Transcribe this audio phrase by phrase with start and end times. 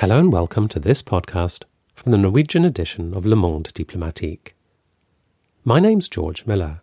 [0.00, 4.54] Hello and welcome to this podcast from the Norwegian edition of Le Monde Diplomatique.
[5.64, 6.82] My name's George Miller,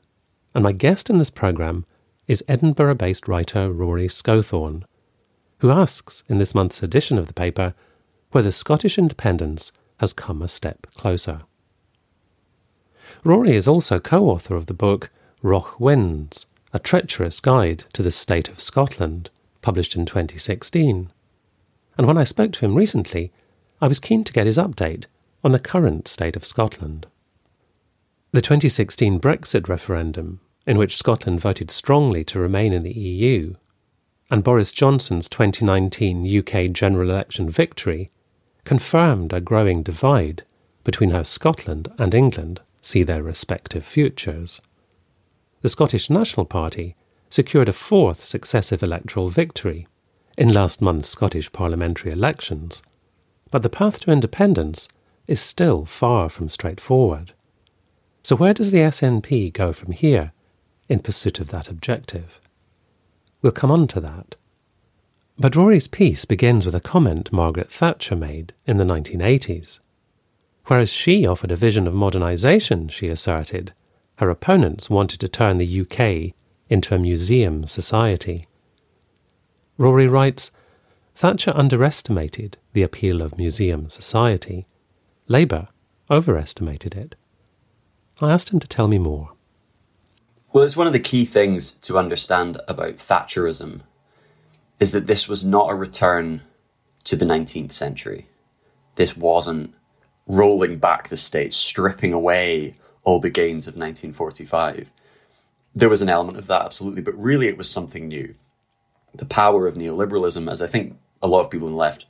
[0.54, 1.86] and my guest in this programme
[2.28, 4.84] is Edinburgh based writer Rory Scothorne,
[5.60, 7.74] who asks in this month's edition of the paper
[8.32, 9.72] whether Scottish independence
[10.02, 11.44] has come a step closer.
[13.24, 15.10] Rory is also co author of the book
[15.42, 19.30] Roch Winds, a treacherous guide to the state of Scotland,
[19.62, 21.12] published in 2016
[21.98, 23.32] and when I spoke to him recently,
[23.82, 25.06] I was keen to get his update
[25.44, 27.08] on the current state of Scotland.
[28.32, 33.56] The 2016 Brexit referendum, in which Scotland voted strongly to remain in the EU,
[34.30, 38.10] and Boris Johnson's 2019 UK general election victory
[38.64, 40.44] confirmed a growing divide
[40.84, 44.62] between how Scotland and England see their respective futures.
[45.62, 46.96] The Scottish National Party
[47.30, 49.88] secured a fourth successive electoral victory
[50.38, 52.82] in last month's Scottish parliamentary elections,
[53.52, 54.88] but the path to independence
[55.28, 57.34] is still far from straightforward.
[58.24, 60.32] So, where does the SNP go from here
[60.90, 62.42] in pursuit of that objective?
[63.42, 64.36] We'll come on to that.
[65.38, 69.80] But Rory's piece begins with a comment Margaret Thatcher made in the 1980s.
[70.66, 73.74] Whereas she offered a vision of modernisation, she asserted,
[74.18, 76.34] her opponents wanted to turn the UK
[76.70, 78.48] into a museum society.
[79.78, 80.52] Rory writes
[81.16, 84.66] Thatcher underestimated the appeal of museum society.
[85.28, 85.70] Labour
[86.10, 87.16] overestimated it.
[88.22, 89.32] I asked him to tell me more.
[90.54, 93.82] Well, it's one of the key things to understand about Thatcherism
[94.80, 96.42] is that this was not a return
[97.06, 98.28] to the 19th century.
[98.96, 99.74] This wasn't
[100.28, 104.90] rolling back the state, stripping away all the gains of 1945.
[105.76, 108.36] There was an element of that, absolutely, but really it was something new
[109.18, 112.06] the power of neoliberalism, as I think a lot of people on the left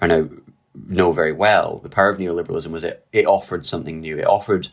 [0.00, 0.28] are now
[0.74, 4.18] know very well, the power of neoliberalism was it, it offered something new.
[4.18, 4.68] It offered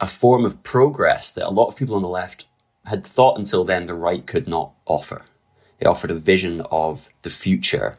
[0.00, 2.44] a form of progress that a lot of people on the left
[2.86, 5.22] had thought until then the right could not offer.
[5.78, 7.98] It offered a vision of the future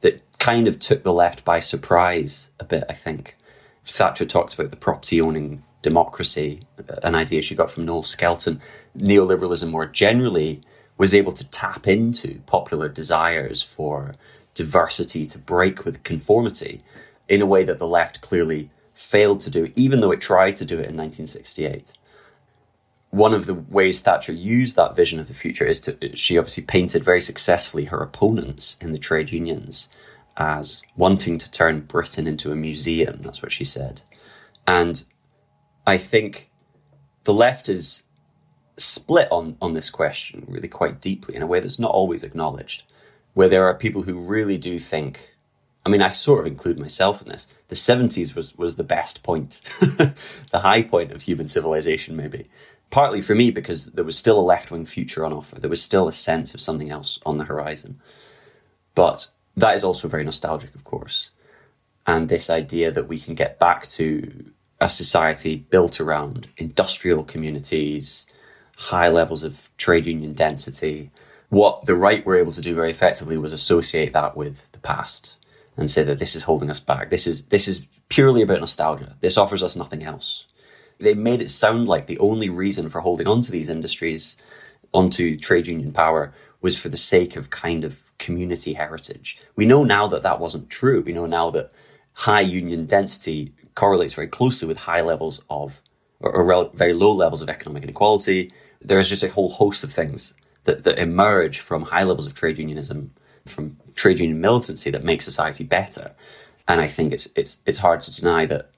[0.00, 3.36] that kind of took the left by surprise a bit, I think.
[3.84, 6.62] Thatcher talked about the property owning democracy,
[7.02, 8.60] an idea she got from Noel Skelton.
[8.96, 10.60] Neoliberalism more generally
[11.00, 14.16] was able to tap into popular desires for
[14.54, 16.82] diversity to break with conformity
[17.26, 20.66] in a way that the left clearly failed to do, even though it tried to
[20.66, 21.94] do it in 1968.
[23.08, 26.64] One of the ways Thatcher used that vision of the future is to, she obviously
[26.64, 29.88] painted very successfully her opponents in the trade unions
[30.36, 33.20] as wanting to turn Britain into a museum.
[33.22, 34.02] That's what she said.
[34.66, 35.02] And
[35.86, 36.50] I think
[37.24, 38.02] the left is
[38.80, 42.84] split on, on this question really quite deeply in a way that's not always acknowledged,
[43.34, 45.34] where there are people who really do think,
[45.84, 47.46] I mean, I sort of include myself in this.
[47.68, 50.14] The 70s was, was the best point, the
[50.54, 52.48] high point of human civilization, maybe.
[52.90, 55.60] Partly for me, because there was still a left wing future on offer.
[55.60, 58.00] There was still a sense of something else on the horizon.
[58.96, 61.30] But that is also very nostalgic, of course.
[62.06, 68.26] And this idea that we can get back to a society built around industrial communities,
[68.80, 71.10] high levels of trade union density.
[71.50, 75.36] What the right were able to do very effectively was associate that with the past
[75.76, 77.10] and say that this is holding us back.
[77.10, 79.16] This is this is purely about nostalgia.
[79.20, 80.46] This offers us nothing else.
[80.98, 84.38] They made it sound like the only reason for holding on to these industries,
[84.94, 86.32] onto trade union power,
[86.62, 89.38] was for the sake of kind of community heritage.
[89.56, 91.02] We know now that that wasn't true.
[91.02, 91.70] We know now that
[92.14, 95.82] high union density correlates very closely with high levels of,
[96.20, 100.34] or, or very low levels of economic inequality, there's just a whole host of things
[100.64, 103.12] that, that emerge from high levels of trade unionism,
[103.46, 106.12] from trade union militancy that make society better.
[106.68, 108.70] And I think it's it's it's hard to deny that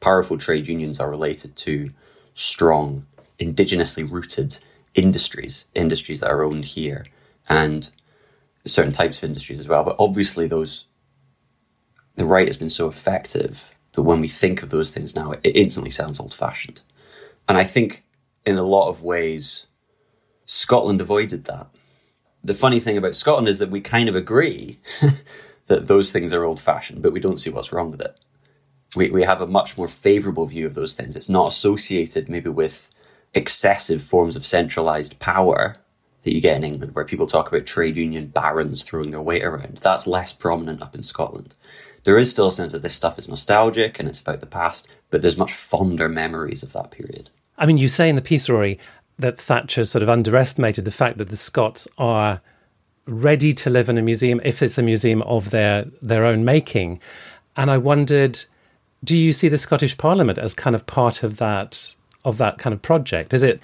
[0.00, 1.90] powerful trade unions are related to
[2.34, 3.06] strong,
[3.40, 4.58] indigenously rooted
[4.94, 7.06] industries, industries that are owned here,
[7.48, 7.90] and
[8.66, 9.82] certain types of industries as well.
[9.84, 10.84] But obviously, those
[12.14, 15.56] the right has been so effective that when we think of those things now, it
[15.56, 16.82] instantly sounds old fashioned.
[17.48, 18.04] And I think
[18.44, 19.66] in a lot of ways,
[20.44, 21.68] Scotland avoided that.
[22.44, 24.80] The funny thing about Scotland is that we kind of agree
[25.66, 28.18] that those things are old fashioned, but we don't see what's wrong with it.
[28.96, 31.16] We, we have a much more favourable view of those things.
[31.16, 32.90] It's not associated maybe with
[33.32, 35.76] excessive forms of centralised power
[36.22, 39.42] that you get in England, where people talk about trade union barons throwing their weight
[39.42, 39.78] around.
[39.78, 41.54] That's less prominent up in Scotland.
[42.04, 44.88] There is still a sense that this stuff is nostalgic and it's about the past,
[45.10, 47.30] but there's much fonder memories of that period.
[47.62, 48.80] I mean, you say in the piece, Rory,
[49.20, 52.40] that Thatcher sort of underestimated the fact that the Scots are
[53.06, 57.00] ready to live in a museum if it's a museum of their their own making.
[57.56, 58.44] And I wondered,
[59.04, 61.94] do you see the Scottish Parliament as kind of part of that
[62.24, 63.32] of that kind of project?
[63.32, 63.60] Is it,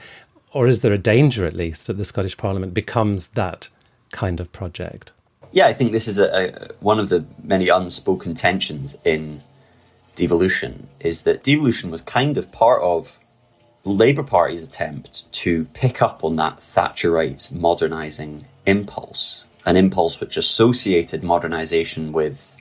[0.52, 3.68] or is there a danger at least that the Scottish Parliament becomes that
[4.12, 5.10] kind of project?
[5.50, 9.40] Yeah, I think this is a, a, one of the many unspoken tensions in
[10.14, 10.86] devolution.
[11.00, 13.18] Is that devolution was kind of part of
[13.88, 21.22] Labour Party's attempt to pick up on that Thatcherite modernising impulse, an impulse which associated
[21.22, 22.54] modernisation with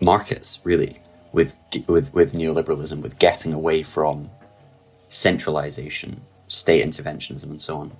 [0.00, 1.00] markets, really,
[1.32, 1.54] with
[1.86, 4.30] with with neoliberalism, with getting away from
[5.08, 7.92] centralisation, state interventionism, and so on.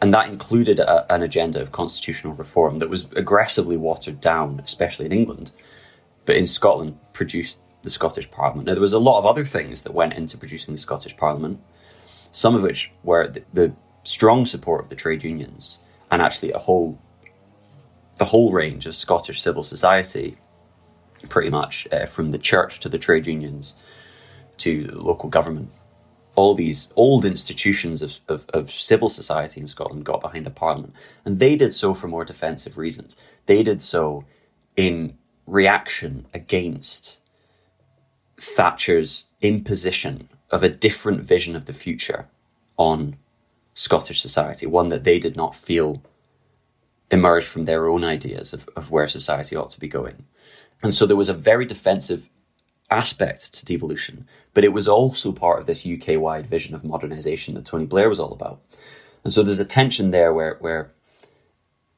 [0.00, 5.06] And that included a, an agenda of constitutional reform that was aggressively watered down, especially
[5.06, 5.50] in England,
[6.24, 8.66] but in Scotland produced the Scottish Parliament.
[8.66, 11.60] Now, there was a lot of other things that went into producing the Scottish Parliament,
[12.32, 13.72] some of which were the, the
[14.02, 15.78] strong support of the trade unions
[16.10, 16.98] and actually a whole
[18.16, 20.36] the whole range of Scottish civil society,
[21.28, 23.76] pretty much uh, from the church to the trade unions
[24.56, 25.70] to local government
[26.38, 30.94] all these old institutions of, of, of, civil society in Scotland got behind a parliament.
[31.24, 33.16] And they did so for more defensive reasons.
[33.46, 34.24] They did so
[34.76, 37.18] in reaction against
[38.36, 42.28] Thatcher's imposition of a different vision of the future
[42.76, 43.16] on
[43.74, 46.02] Scottish society, one that they did not feel
[47.10, 50.24] emerged from their own ideas of, of where society ought to be going.
[50.82, 52.28] And so there was a very defensive
[52.90, 57.54] aspect to devolution, but it was also part of this UK wide vision of modernisation
[57.54, 58.60] that Tony Blair was all about.
[59.24, 60.90] And so there's a tension there where, where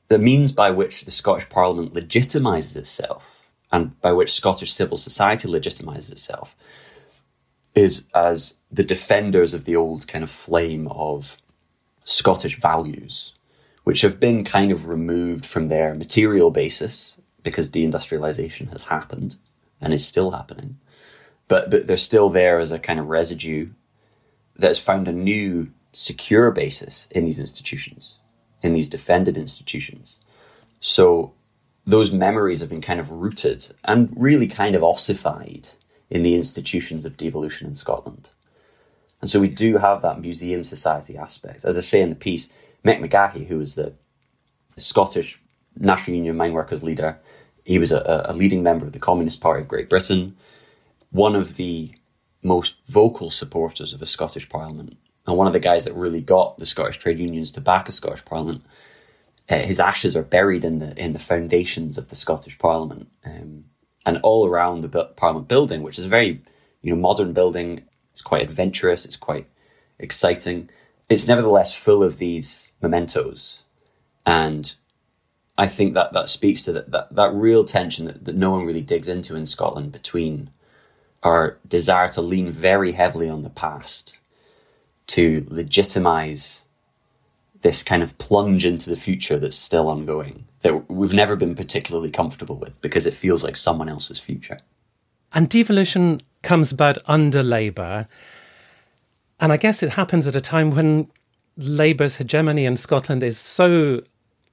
[0.08, 5.48] the means by which the Scottish Parliament legitimises itself and by which Scottish civil society
[5.48, 6.56] legitimises itself
[7.74, 11.36] is as the defenders of the old kind of flame of
[12.04, 13.32] Scottish values,
[13.84, 19.36] which have been kind of removed from their material basis because deindustrialisation has happened
[19.80, 20.78] and is still happening.
[21.48, 23.70] But but they're still there as a kind of residue
[24.56, 28.16] that has found a new secure basis in these institutions,
[28.62, 30.18] in these defended institutions.
[30.80, 31.32] So
[31.86, 35.70] those memories have been kind of rooted and really kind of ossified
[36.10, 38.30] in the institutions of devolution in Scotland.
[39.20, 41.64] And so we do have that museum society aspect.
[41.64, 42.50] As I say in the piece,
[42.84, 43.94] Mick McGahey, who was the
[44.76, 45.40] Scottish
[45.78, 47.18] National Union mine workers leader,
[47.64, 50.36] he was a, a leading member of the Communist Party of Great Britain,
[51.10, 51.94] one of the
[52.42, 54.96] most vocal supporters of a Scottish Parliament,
[55.26, 57.92] and one of the guys that really got the Scottish trade unions to back a
[57.92, 58.64] Scottish Parliament.
[59.48, 63.64] Uh, his ashes are buried in the in the foundations of the Scottish Parliament, um,
[64.06, 66.40] and all around the Parliament building, which is a very
[66.82, 67.82] you know modern building.
[68.12, 69.04] It's quite adventurous.
[69.04, 69.46] It's quite
[69.98, 70.70] exciting.
[71.08, 73.62] It's nevertheless full of these mementos,
[74.24, 74.74] and
[75.58, 78.64] I think that that speaks to that that, that real tension that, that no one
[78.64, 80.50] really digs into in Scotland between
[81.22, 84.18] our desire to lean very heavily on the past
[85.06, 86.62] to legitimize
[87.62, 92.10] this kind of plunge into the future that's still ongoing that we've never been particularly
[92.10, 94.58] comfortable with because it feels like someone else's future.
[95.32, 98.08] And devolution comes about under Labour.
[99.38, 101.10] And I guess it happens at a time when
[101.56, 104.02] Labour's hegemony in Scotland is so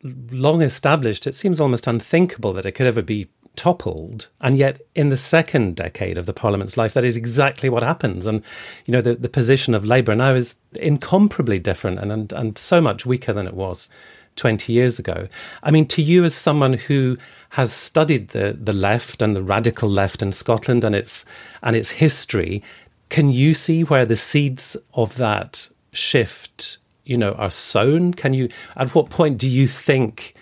[0.04, 4.30] long established, it seems almost unthinkable that it could ever be toppled.
[4.40, 8.28] And yet, in the second decade of the Parliament's life, that is exactly what happens.
[8.28, 8.44] And,
[8.86, 12.80] you know, the, the position of Labour now is incomparably different and, and, and so
[12.80, 13.90] much weaker than it was
[14.38, 15.28] 20 years ago.
[15.64, 17.18] I mean, to you, as someone who
[17.50, 21.26] has studied the, the left and the radical left in Scotland and its,
[21.64, 22.64] and its history,
[23.10, 28.48] can you see where the seeds of that shift you know are sown can you
[28.76, 30.36] at what point do you think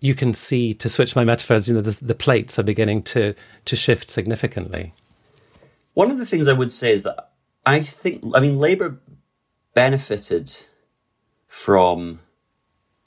[0.00, 3.34] you can see to switch my metaphors you know the, the plates are beginning to
[3.64, 4.92] to shift significantly
[5.94, 7.30] one of the things i would say is that
[7.64, 9.00] i think i mean labor
[9.74, 10.66] benefited
[11.46, 12.20] from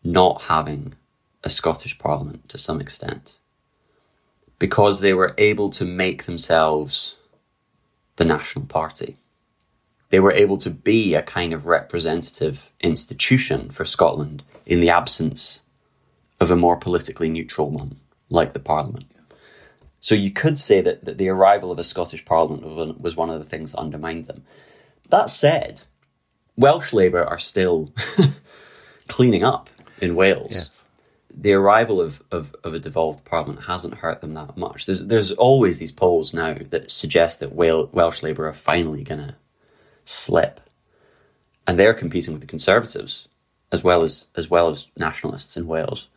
[0.06, 0.94] not having
[1.44, 3.38] a scottish parliament to some extent
[4.58, 7.18] because they were able to make themselves
[8.16, 9.18] the national party
[10.10, 15.62] they were able to be a kind of representative institution for Scotland in the absence
[16.40, 17.98] of a more politically neutral one,
[18.30, 19.06] like the Parliament.
[20.00, 23.40] So you could say that, that the arrival of a Scottish Parliament was one of
[23.40, 24.44] the things that undermined them.
[25.10, 25.82] That said,
[26.56, 27.92] Welsh Labour are still
[29.08, 29.70] cleaning up
[30.02, 30.52] in Wales.
[30.52, 30.86] Yes.
[31.38, 34.86] The arrival of, of, of, a devolved parliament hasn't hurt them that much.
[34.86, 39.36] There's there's always these polls now that suggest that Welsh Labour are finally going to
[40.06, 40.62] slip.
[41.68, 43.28] And they're competing with the Conservatives
[43.72, 46.08] as well as as well as nationalists in Wales.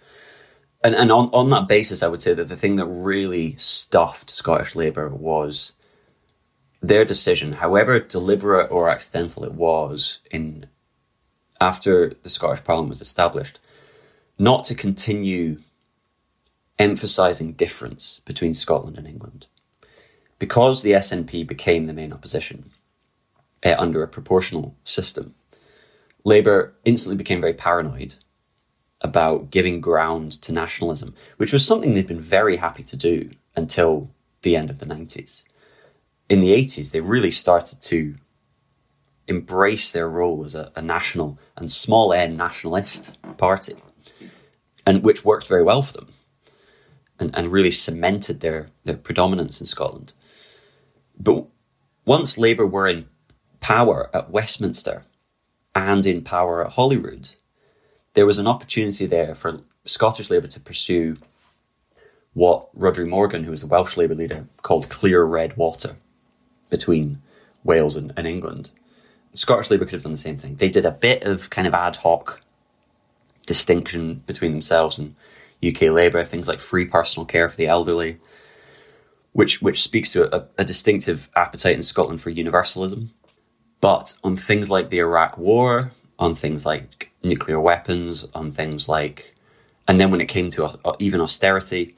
[0.84, 4.30] and, and on, on that basis, I would say that the thing that really stuffed
[4.30, 5.72] Scottish Labour was
[6.80, 10.66] their decision, however deliberate or accidental it was, in
[11.60, 13.58] after the Scottish Parliament was established,
[14.38, 15.58] not to continue
[16.78, 19.48] emphasising difference between Scotland and England.
[20.38, 22.70] Because the SNP became the main opposition
[23.64, 25.34] uh, under a proportional system,
[26.24, 28.16] Labour instantly became very paranoid
[29.00, 34.10] about giving ground to nationalism, which was something they'd been very happy to do until
[34.42, 35.44] the end of the 90s.
[36.28, 38.16] In the 80s, they really started to
[39.26, 43.74] embrace their role as a, a national and small n nationalist party,
[44.88, 46.08] and which worked very well for them
[47.20, 50.14] and, and really cemented their, their predominance in Scotland.
[51.20, 51.44] But
[52.06, 53.04] once Labour were in
[53.60, 55.04] power at Westminster
[55.74, 57.34] and in power at Holyrood,
[58.14, 61.18] there was an opportunity there for Scottish Labour to pursue
[62.32, 65.96] what Rhodri Morgan, who was the Welsh Labour leader, called clear red water
[66.70, 67.20] between
[67.62, 68.70] Wales and, and England.
[69.34, 70.54] Scottish Labour could have done the same thing.
[70.54, 72.40] They did a bit of kind of ad hoc
[73.48, 75.16] distinction between themselves and
[75.66, 78.18] UK Labour, things like free personal care for the elderly,
[79.32, 83.10] which which speaks to a, a distinctive appetite in Scotland for universalism.
[83.80, 89.34] But on things like the Iraq War, on things like nuclear weapons, on things like,
[89.86, 91.96] and then when it came to even austerity,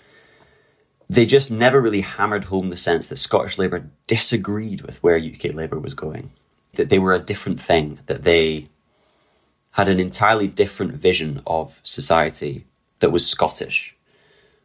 [1.09, 5.54] they just never really hammered home the sense that Scottish Labour disagreed with where UK
[5.54, 6.30] Labour was going,
[6.75, 8.66] that they were a different thing, that they
[9.73, 12.67] had an entirely different vision of society
[13.00, 13.97] that was Scottish,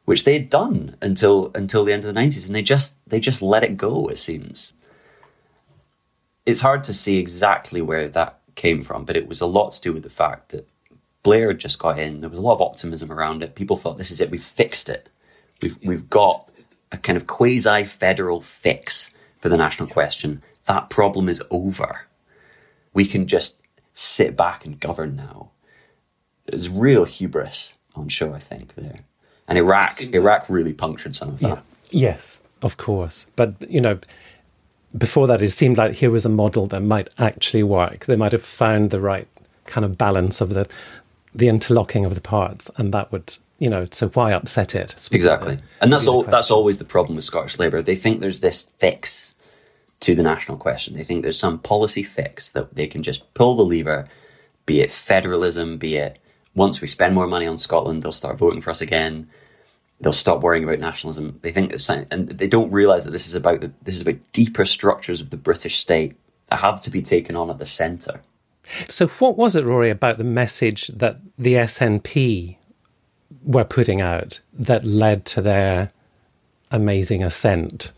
[0.06, 3.20] which they had done until until the end of the nineties, and they just they
[3.20, 4.08] just let it go.
[4.08, 4.74] It seems.
[6.46, 9.82] It's hard to see exactly where that came from, but it was a lot to
[9.82, 10.68] do with the fact that
[11.24, 12.22] Blair had just got in.
[12.22, 13.56] There was a lot of optimism around it.
[13.56, 14.30] People thought this is it.
[14.30, 15.10] We've fixed it.
[15.62, 16.52] We've we've got
[16.92, 20.44] a kind of quasi federal fix for the national question.
[20.66, 22.08] That problem is over.
[22.94, 23.62] We can just
[23.96, 25.50] sit back and govern now.
[26.46, 29.00] There's real hubris on show, I think, there.
[29.48, 31.64] And Iraq Iraq really punctured some of that.
[31.90, 32.12] Yeah.
[32.12, 33.26] Yes, of course.
[33.36, 34.00] But you know,
[34.96, 38.06] before that, it seemed like here was a model that might actually work.
[38.06, 39.28] They might have found the right
[39.66, 40.68] kind of balance of the
[41.34, 45.10] the interlocking of the parts, and that would, you know, so why upset it?
[45.12, 46.24] Exactly, and that's all.
[46.24, 47.82] That's always the problem with Scottish Labour.
[47.82, 49.35] They think there's this fix
[50.02, 50.94] to the national question.
[50.94, 54.08] They think there's some policy fix that they can just pull the lever,
[54.66, 56.20] be it federalism, be it
[56.54, 59.28] once we spend more money on Scotland, they'll start voting for us again
[60.02, 61.40] they'll stop worrying about nationalism.
[61.42, 64.20] They think that, and they don't realize that this is about the, this is about
[64.32, 66.16] deeper structures of the British state
[66.50, 68.22] that have to be taken on at the centre.
[68.90, 72.58] So, what was it, Rory, about the message that the SNP
[73.44, 75.92] were putting out that led to their
[76.72, 77.92] amazing ascent?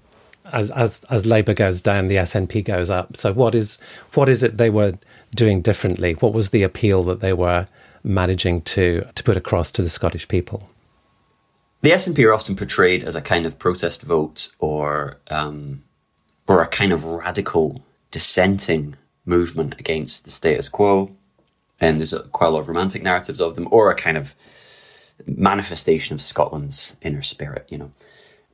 [0.51, 3.17] As as as Labour goes down, the SNP goes up.
[3.17, 3.79] So, what is
[4.13, 4.93] what is it they were
[5.35, 6.13] doing differently?
[6.13, 7.65] What was the appeal that they were
[8.03, 10.69] managing to to put across to the Scottish people?
[11.81, 15.83] the SNP are often portrayed as a kind of protest vote or um,
[16.47, 21.15] or a kind of radical dissenting movement against the status quo.
[21.79, 24.33] And there's a, quite a lot of romantic narratives of them, or a kind of
[25.27, 27.67] manifestation of Scotland's inner spirit.
[27.69, 27.91] You know,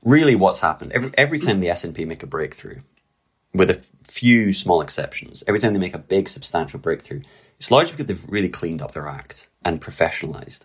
[0.03, 2.81] really, what's happened every every time the SNP make a breakthrough,
[3.53, 7.22] with a few small exceptions, every time they make a big substantial breakthrough,
[7.57, 10.62] it's largely because they've really cleaned up their act and professionalized.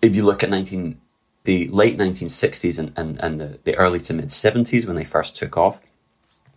[0.00, 1.00] If you look at 19
[1.44, 5.36] the late 1960s and, and, and the, the early to mid 70s when they first
[5.36, 5.80] took off,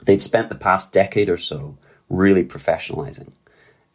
[0.01, 1.77] they'd spent the past decade or so
[2.09, 3.31] really professionalizing,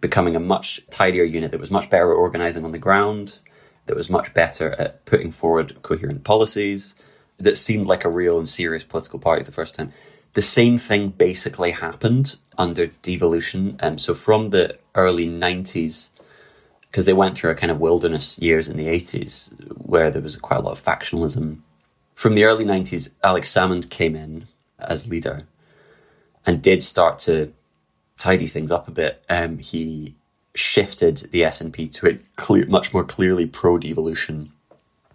[0.01, 3.39] becoming a much tidier unit that was much better at organizing on the ground,
[3.87, 6.95] that was much better at putting forward coherent policies,
[7.39, 9.93] that seemed like a real and serious political party the first time.
[10.35, 13.79] The same thing basically happened under devolution.
[13.81, 16.11] Um, so from the early 90s
[16.91, 20.37] because they went through a kind of wilderness years in the 80s where there was
[20.37, 21.59] quite a lot of factionalism.
[22.15, 25.47] From the early 90s, Alex Salmond came in as leader
[26.47, 27.53] and did start to
[28.17, 29.23] tidy things up a bit.
[29.29, 30.15] Um, he
[30.55, 34.53] shifted the SNP to a clear, much more clearly pro-devolution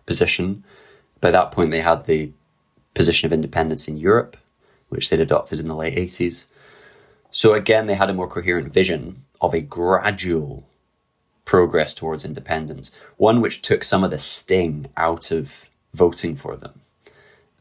[0.05, 0.63] position.
[1.23, 2.33] By that point, they had the
[2.93, 4.35] position of independence in Europe,
[4.89, 6.47] which they'd adopted in the late 80s.
[7.31, 10.67] So again, they had a more coherent vision of a gradual
[11.45, 16.81] progress towards independence, one which took some of the sting out of voting for them.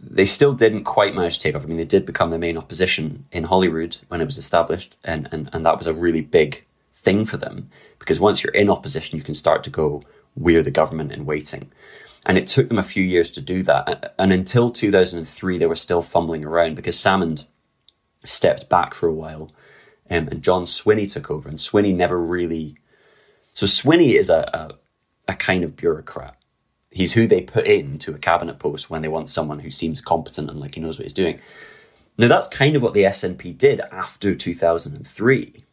[0.00, 1.62] They still didn't quite manage to take off.
[1.62, 5.28] I mean, they did become the main opposition in Holyrood when it was established, and,
[5.30, 9.16] and, and that was a really big thing for them because once you're in opposition,
[9.16, 10.02] you can start to go,
[10.34, 11.70] we're the government in waiting.
[12.24, 14.14] And it took them a few years to do that.
[14.18, 17.46] And until 2003, they were still fumbling around because Salmond
[18.24, 19.52] stepped back for a while
[20.08, 21.48] um, and John Swinney took over.
[21.48, 22.76] And Swinney never really.
[23.54, 24.48] So Swinney is a,
[25.28, 26.36] a, a kind of bureaucrat.
[26.90, 30.50] He's who they put into a cabinet post when they want someone who seems competent
[30.50, 31.40] and like he knows what he's doing.
[32.18, 35.64] Now, that's kind of what the SNP did after 2003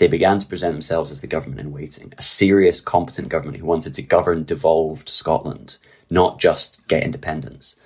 [0.00, 3.66] they began to present themselves as the government in waiting, a serious, competent government who
[3.66, 5.76] wanted to govern devolved Scotland,
[6.10, 7.76] not just get independence.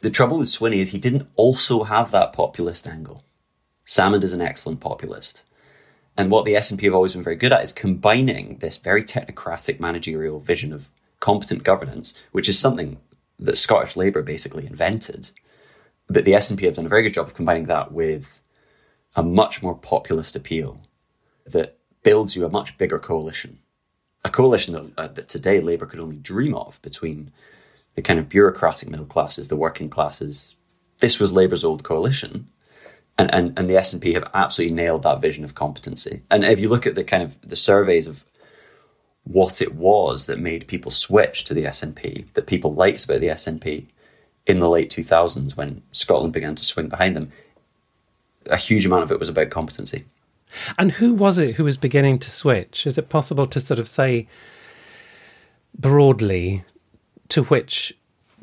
[0.00, 3.24] The trouble with Swinney is he didn't also have that populist angle.
[3.84, 5.42] Salmond is an excellent populist.
[6.16, 9.78] And what the SNP have always been very good at is combining this very technocratic
[9.78, 10.88] managerial vision of
[11.20, 13.00] competent governance, which is something
[13.38, 15.30] that Scottish Labour basically invented.
[16.08, 18.40] But the SNP have done a very good job of combining that with
[19.14, 20.80] a much more populist appeal
[21.46, 23.58] that builds you a much bigger coalition.
[24.24, 27.30] A coalition that, uh, that today Labour could only dream of between
[27.94, 30.54] the kind of bureaucratic middle classes, the working classes.
[30.98, 32.48] This was Labour's old coalition.
[33.18, 36.22] And, and, and the SNP have absolutely nailed that vision of competency.
[36.30, 38.24] And if you look at the kind of the surveys of
[39.24, 43.28] what it was that made people switch to the SNP, that people liked about the
[43.28, 43.86] SNP
[44.46, 47.30] in the late 2000s when Scotland began to swing behind them,
[48.46, 50.06] a huge amount of it was about competency.
[50.78, 52.86] And who was it who was beginning to switch?
[52.86, 54.26] Is it possible to sort of say
[55.78, 56.64] broadly
[57.28, 57.96] to which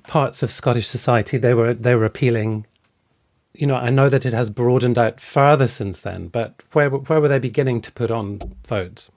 [0.03, 2.65] parts of Scottish society they were they were appealing?
[3.53, 7.21] You know, I know that it has broadened out further since then, but where where
[7.21, 9.11] were they beginning to put on votes?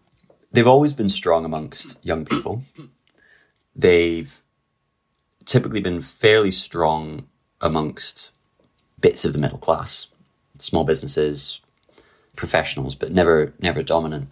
[0.52, 2.64] They've always been strong amongst young people.
[3.76, 4.42] They've
[5.44, 7.26] typically been fairly strong
[7.60, 8.30] amongst
[9.00, 10.08] bits of the middle class,
[10.58, 11.60] small businesses,
[12.36, 14.30] professionals, but never never dominant.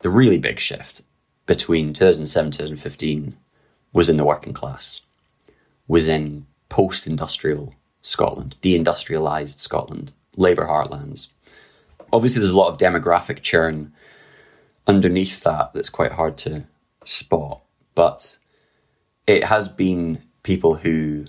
[0.00, 1.02] The really big shift
[1.46, 3.36] between 2007 2015
[3.92, 5.00] was in the working class,
[5.86, 11.28] was in post-industrial Scotland, deindustrialized Scotland, labour heartlands.
[12.12, 13.92] Obviously, there's a lot of demographic churn
[14.86, 16.64] underneath that that's quite hard to
[17.04, 17.62] spot,
[17.94, 18.36] but
[19.26, 21.26] it has been people who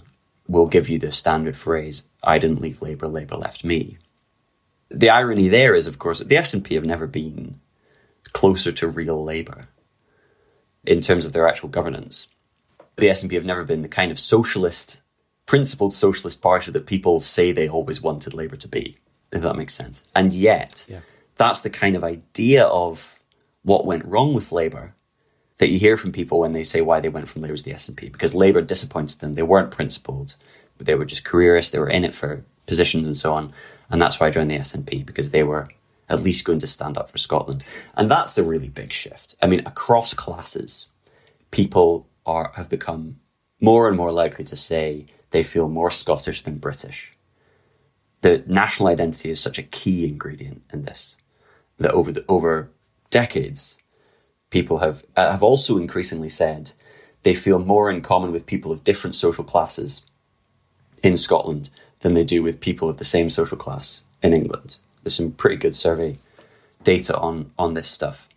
[0.48, 3.98] will give you the standard phrase, I didn't leave Labour, Labour left me
[4.90, 7.60] the irony there is, of course, the SNP have never been
[8.34, 9.68] closer to real Labour
[10.86, 12.28] in terms of their actual governance.
[12.98, 15.02] The SNP have never been the kind of socialist,
[15.46, 18.98] principled socialist party that people say they always wanted Labour to be,
[19.32, 20.04] if that makes sense.
[20.16, 21.00] And yet, yeah.
[21.36, 23.20] that's the kind of idea of
[23.64, 24.94] what went wrong with Labour
[25.58, 27.72] that you hear from people when they say why they went from Labour to the
[27.72, 29.34] SNP because Labour disappointed them.
[29.34, 30.36] They weren't principled.
[30.78, 31.72] They were just careerists.
[31.72, 33.54] They were in it for positions and so on.
[33.90, 35.70] And that's why I joined the SNP because they were
[36.10, 37.64] at least going to stand up for Scotland.
[37.96, 39.36] And that's the really big shift.
[39.42, 40.88] I mean, across classes,
[41.52, 43.20] people are have become
[43.62, 47.14] more and more likely to say they feel more Scottish than British.
[48.22, 51.18] The national identity is such a key ingredient in this
[51.78, 52.72] that over the, over
[53.10, 53.78] decades,
[54.50, 56.72] people have uh, have also increasingly said
[57.24, 60.02] they feel more in common with people of different social classes
[61.04, 61.70] in Scotland
[62.06, 64.78] than they do with people of the same social class in England.
[65.02, 66.20] There's some pretty good survey
[66.84, 68.30] data on on this stuff.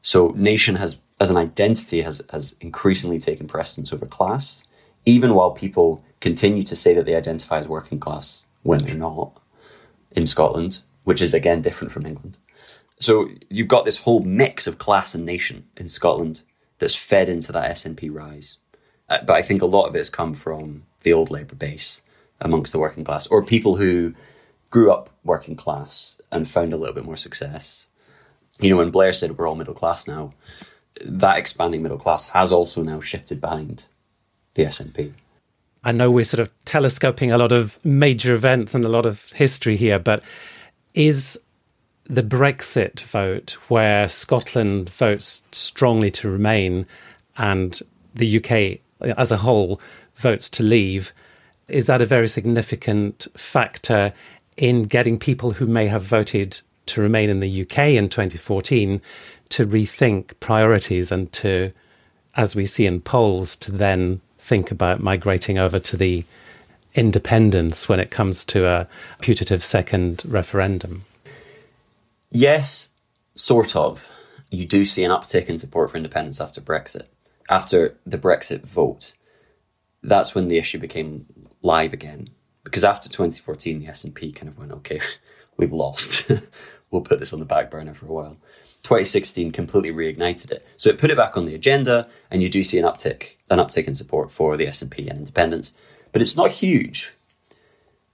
[0.00, 4.64] So nation has as an identity has has increasingly taken precedence over class,
[5.04, 9.42] even while people continue to say that they identify as working class when they're not
[10.12, 12.38] in Scotland, which is again different from England.
[12.98, 16.40] So you've got this whole mix of class and nation in Scotland
[16.78, 18.56] that's fed into that SNP rise.
[19.06, 22.00] Uh, but I think a lot of it has come from the old Labour base
[22.40, 24.14] amongst the working class, or people who
[24.70, 27.86] grew up working class and found a little bit more success.
[28.60, 30.32] You know, when Blair said we're all middle class now,
[31.04, 33.86] that expanding middle class has also now shifted behind
[34.54, 35.12] the SNP.
[35.84, 39.30] I know we're sort of telescoping a lot of major events and a lot of
[39.32, 40.22] history here, but
[40.94, 41.38] is
[42.08, 46.86] the Brexit vote, where Scotland votes strongly to remain
[47.36, 47.80] and
[48.14, 48.80] the UK
[49.18, 49.80] as a whole
[50.14, 51.12] votes to leave,
[51.68, 54.12] is that a very significant factor
[54.56, 59.00] in getting people who may have voted to remain in the UK in 2014
[59.48, 61.72] to rethink priorities and to,
[62.36, 66.24] as we see in polls, to then think about migrating over to the
[66.94, 68.88] independence when it comes to a
[69.20, 71.04] putative second referendum?
[72.30, 72.90] Yes,
[73.34, 74.08] sort of.
[74.50, 77.06] You do see an uptick in support for independence after Brexit.
[77.50, 79.12] After the Brexit vote,
[80.02, 81.26] that's when the issue became
[81.66, 82.30] live again.
[82.64, 85.00] Because after 2014, the SNP kind of went, okay,
[85.56, 86.30] we've lost.
[86.90, 88.36] we'll put this on the back burner for a while.
[88.82, 90.66] 2016 completely reignited it.
[90.76, 93.58] So it put it back on the agenda, and you do see an uptick, an
[93.58, 95.72] uptick in support for the SNP and independence.
[96.12, 97.12] But it's not huge.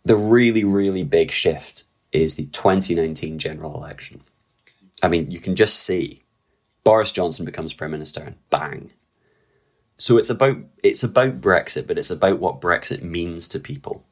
[0.05, 4.23] The really, really big shift is the 2019 general election.
[5.03, 6.23] I mean, you can just see
[6.85, 8.93] Boris Johnson becomes prime minister, and bang.
[9.99, 14.05] So it's about it's about Brexit, but it's about what Brexit means to people.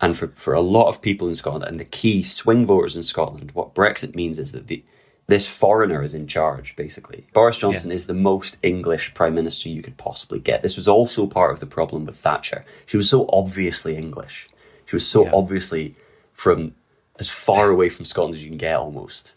[0.00, 3.02] And for, for a lot of people in Scotland, and the key swing voters in
[3.02, 4.84] Scotland, what Brexit means is that the,
[5.28, 7.26] this foreigner is in charge, basically.
[7.32, 7.96] Boris Johnson yeah.
[7.96, 10.62] is the most English prime minister you could possibly get.
[10.62, 12.64] This was also part of the problem with Thatcher.
[12.86, 14.48] She was so obviously English.
[14.86, 15.32] She was so yeah.
[15.32, 15.96] obviously
[16.32, 16.74] from
[17.18, 19.32] as far away from Scotland as you can get almost.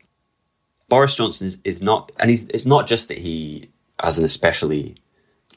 [0.89, 4.97] Boris Johnson is, is not, and he's, it's not just that he has an especially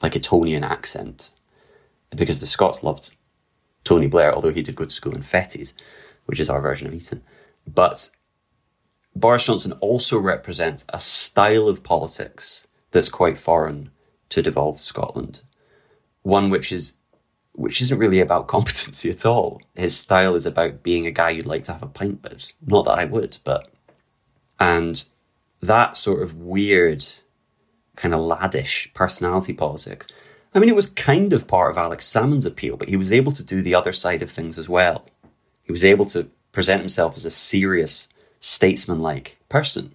[0.02, 1.32] like Etonian accent,
[2.14, 3.12] because the Scots loved
[3.84, 5.72] Tony Blair, although he did go to school in Fettes,
[6.26, 7.22] which is our version of Eton.
[7.66, 8.10] But
[9.14, 13.90] Boris Johnson also represents a style of politics that's quite foreign
[14.30, 15.42] to devolved Scotland.
[16.22, 16.94] One which is
[17.52, 19.60] which isn't really about competency at all.
[19.74, 22.52] His style is about being a guy you'd like to have a pint with.
[22.64, 23.70] Not that I would, but
[24.58, 25.04] and
[25.60, 27.04] that sort of weird,
[28.00, 30.06] kind of laddish personality politics
[30.54, 33.32] I mean, it was kind of part of Alex Salmond's appeal, but he was able
[33.32, 35.06] to do the other side of things as well.
[35.64, 38.08] He was able to present himself as a serious,
[38.40, 39.94] statesman-like person.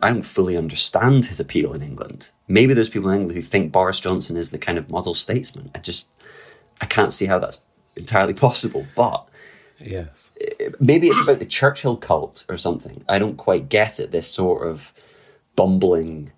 [0.00, 2.32] I don't fully understand his appeal in England.
[2.48, 5.70] Maybe there's people in England who think Boris Johnson is the kind of model statesman.
[5.72, 6.08] I just,
[6.80, 7.60] I can't see how that's
[7.94, 8.84] entirely possible.
[8.96, 9.28] But
[9.78, 10.32] yes,
[10.80, 13.04] maybe it's about the Churchill cult or something.
[13.08, 14.10] I don't quite get it.
[14.10, 14.92] This sort of
[15.54, 16.32] bumbling,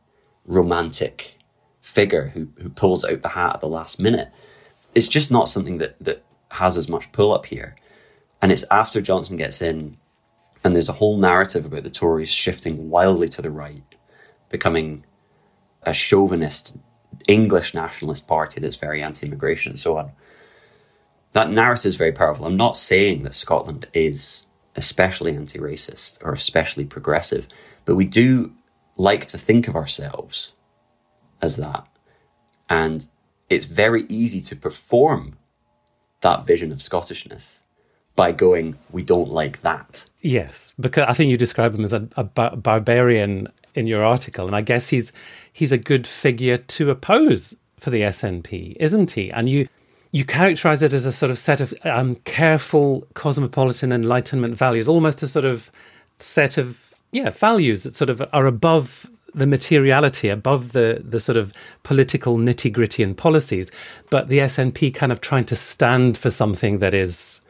[0.46, 1.38] romantic
[1.80, 4.30] figure who who pulls out the hat at the last minute.
[4.94, 7.76] It's just not something that that has as much pull up here.
[8.40, 9.96] And it's after Johnson gets in,
[10.62, 13.82] and there's a whole narrative about the Tories shifting wildly to the right,
[14.50, 15.04] becoming
[15.82, 16.76] a chauvinist
[17.28, 20.12] English nationalist party that's very anti-immigration and so on.
[21.32, 22.46] That narrative is very powerful.
[22.46, 27.48] I'm not saying that Scotland is especially anti-racist or especially progressive,
[27.84, 28.52] but we do
[28.96, 30.52] like to think of ourselves
[31.40, 31.86] as that.
[32.68, 33.06] And
[33.48, 35.36] it's very easy to perform
[36.20, 37.60] that vision of Scottishness
[38.16, 40.08] by going, we don't like that.
[40.22, 44.46] Yes, because I think you describe him as a, a bar- barbarian in your article,
[44.46, 45.12] and I guess he's
[45.52, 49.30] he's a good figure to oppose for the SNP, isn't he?
[49.32, 49.66] And you
[50.12, 55.22] you characterize it as a sort of set of um, careful cosmopolitan enlightenment values, almost
[55.22, 55.72] a sort of
[56.20, 56.83] set of
[57.14, 62.38] yeah values that sort of are above the materiality above the the sort of political
[62.38, 63.70] nitty gritty and policies,
[64.10, 67.40] but the SNP kind of trying to stand for something that is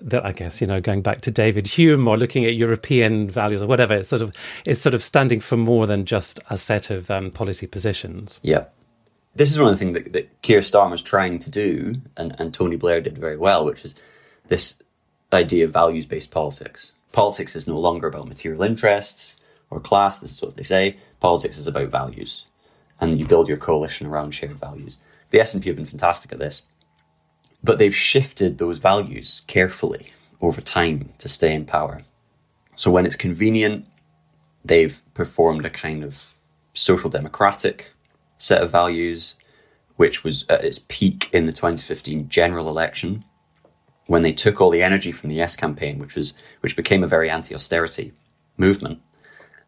[0.00, 3.62] that I guess you know going back to David Hume or looking at European values
[3.62, 4.34] or whatever, it's sort of
[4.64, 8.40] is sort of standing for more than just a set of um, policy positions.
[8.42, 8.66] Yeah.
[9.34, 12.52] This is one of the things that, that Keir Starmer's trying to do, and, and
[12.52, 13.94] Tony Blair did very well, which is
[14.48, 14.82] this
[15.32, 16.92] idea of values based politics.
[17.12, 19.36] Politics is no longer about material interests
[19.70, 20.96] or class, this is what they say.
[21.20, 22.46] Politics is about values,
[23.00, 24.98] and you build your coalition around shared values.
[25.30, 26.62] The SNP have been fantastic at this,
[27.62, 32.02] but they've shifted those values carefully over time to stay in power.
[32.74, 33.86] So when it's convenient,
[34.64, 36.34] they've performed a kind of
[36.72, 37.90] social democratic
[38.36, 39.34] set of values,
[39.96, 43.24] which was at its peak in the 2015 general election,
[44.08, 47.06] when they took all the energy from the Yes campaign, which was which became a
[47.06, 48.12] very anti-austerity
[48.56, 49.00] movement,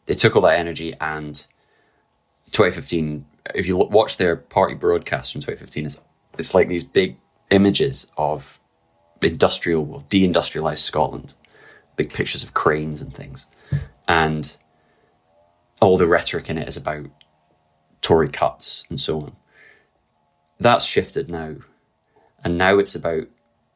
[0.06, 1.46] they took all that energy and
[2.50, 6.00] 2015 if you watch their party broadcast from 2015 it's,
[6.38, 7.16] it's like these big
[7.50, 8.58] images of
[9.22, 11.34] industrial or deindustrialized scotland.
[11.96, 13.46] Big pictures of cranes and things.
[14.08, 14.56] And
[15.80, 17.06] all the rhetoric in it is about
[18.00, 19.36] tory cuts and so on.
[20.58, 21.56] That's shifted now.
[22.42, 23.28] And now it's about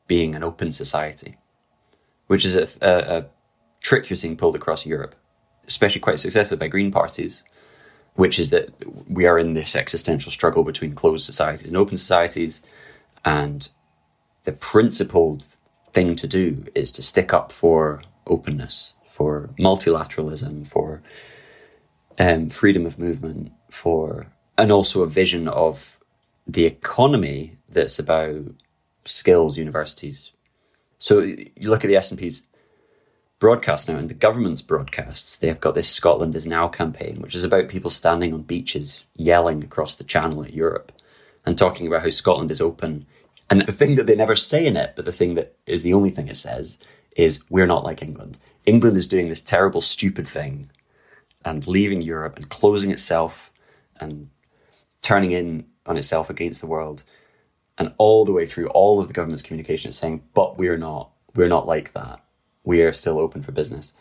[0.07, 1.37] being an open society
[2.27, 3.27] which is a, a, a
[3.81, 5.15] trick you're seeing pulled across europe
[5.67, 7.45] especially quite successfully by Green parties,
[8.15, 8.71] which is that
[9.09, 12.63] we are in this existential struggle between closed societies and open societies.
[13.25, 13.69] And
[14.45, 15.45] the principled
[15.93, 21.03] thing to do is to stick up for openness, for multilateralism, for
[22.19, 25.99] um, freedom of movement, for and also a vision of
[26.47, 28.45] the economy that's about
[29.05, 30.33] skills universities.
[30.99, 32.45] So you look at the SNP's
[33.39, 37.45] broadcast now, and the government's broadcasts, they've got this Scotland is Now campaign, which is
[37.45, 40.93] about people standing on beaches yelling across the channel at Europe
[41.45, 43.07] and talking about how Scotland is open.
[43.51, 45.93] And the thing that they never say in it, but the thing that is the
[45.93, 46.79] only thing it says,
[47.17, 48.39] is we're not like England.
[48.67, 50.71] England is doing this terrible, stupid thing
[51.45, 53.53] and leaving Europe and closing itself
[54.01, 54.31] and
[55.03, 57.05] turning in on itself against the world.
[57.79, 61.11] And all the way through all of the government's communication is saying, but we're not,
[61.35, 62.23] we're not like that.
[62.63, 63.95] We are still open for business.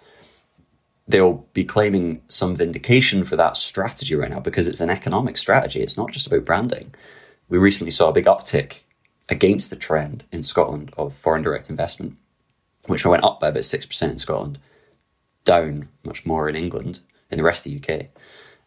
[1.08, 5.82] They'll be claiming some vindication for that strategy right now because it's an economic strategy.
[5.82, 6.94] It's not just about branding.
[7.50, 8.80] We recently saw a big uptick
[9.30, 12.18] against the trend in Scotland of foreign direct investment,
[12.88, 14.60] which went up by about 6% in Scotland,
[15.44, 18.08] down much more in England, in the rest of the UK.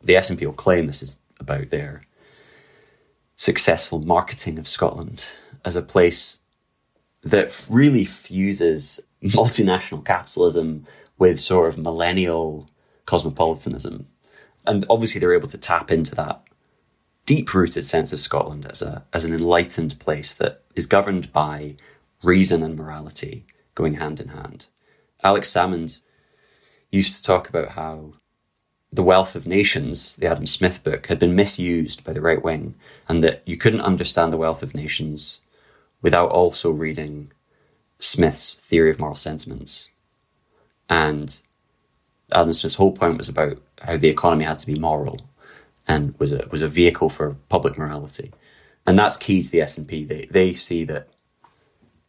[0.03, 2.03] The SNP will claim this is about their
[3.37, 5.27] successful marketing of Scotland
[5.65, 6.39] as a place
[7.23, 10.87] that really fuses multinational capitalism
[11.19, 12.69] with sort of millennial
[13.05, 14.07] cosmopolitanism.
[14.67, 16.43] And obviously, they're able to tap into that
[17.25, 21.77] deep rooted sense of Scotland as, a, as an enlightened place that is governed by
[22.23, 24.67] reason and morality going hand in hand.
[25.25, 26.01] Alex Salmond
[26.91, 28.15] used to talk about how
[28.97, 32.75] the Wealth of Nations, the Adam Smith book, had been misused by the right wing,
[33.09, 35.41] and that you couldn't understand the Wealth of Nations
[36.03, 37.31] without also reading
[37.99, 39.89] Smith's theory of moral sentiments.
[40.89, 41.41] And
[42.33, 45.29] Adam Smith's whole point was about how the economy had to be moral
[45.87, 48.33] and was a was a vehicle for public morality.
[48.87, 50.09] And that's key to the SNP.
[50.09, 51.09] They they see that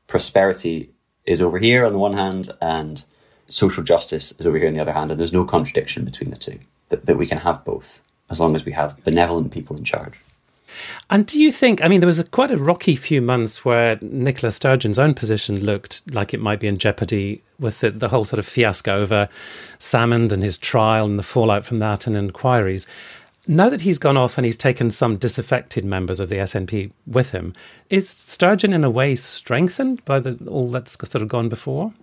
[0.07, 0.91] prosperity
[1.25, 3.03] is over here on the one hand and
[3.47, 6.37] social justice is over here on the other hand, and there's no contradiction between the
[6.37, 6.59] two.
[6.89, 10.19] That, that we can have both as long as we have benevolent people in charge.
[11.09, 13.97] And do you think, I mean, there was a, quite a rocky few months where
[14.01, 18.25] Nicola Sturgeon's own position looked like it might be in jeopardy with the, the whole
[18.25, 19.29] sort of fiasco over
[19.79, 22.85] Salmond and his trial and the fallout from that and inquiries.
[23.47, 27.29] Now that he's gone off and he's taken some disaffected members of the SNP with
[27.29, 27.53] him,
[27.89, 31.93] is Sturgeon in a way strengthened by the, all that's sort of gone before?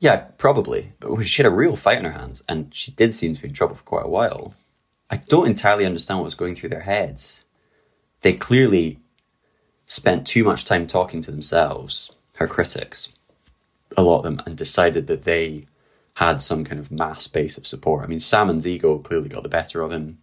[0.00, 0.94] Yeah, probably.
[1.22, 3.54] She had a real fight in her hands, and she did seem to be in
[3.54, 4.54] trouble for quite a while.
[5.10, 7.44] I don't entirely understand what was going through their heads.
[8.22, 9.00] They clearly
[9.84, 13.10] spent too much time talking to themselves, her critics,
[13.94, 15.66] a lot of them, and decided that they
[16.14, 18.02] had some kind of mass base of support.
[18.02, 20.18] I mean, Salmond's ego clearly got the better of him.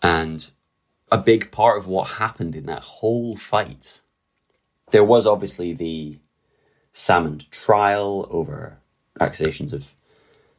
[0.00, 0.48] And
[1.10, 4.00] a big part of what happened in that whole fight,
[4.90, 6.18] there was obviously the
[6.92, 8.78] Salmon trial over
[9.20, 9.92] accusations of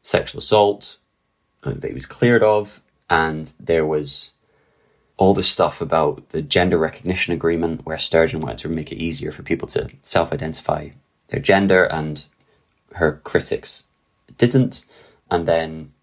[0.01, 0.97] sexual assault
[1.63, 4.33] that he was cleared of, and there was
[5.17, 9.31] all the stuff about the gender recognition agreement where Sturgeon wanted to make it easier
[9.31, 10.89] for people to self identify
[11.27, 12.25] their gender, and
[12.95, 13.85] her critics
[14.37, 14.85] didn't.
[15.31, 15.93] And then